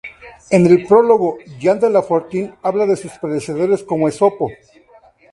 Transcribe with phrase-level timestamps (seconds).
[0.49, 4.49] En el prólogo, Jean de La Fontaine habla de sus predecesores como Esopo.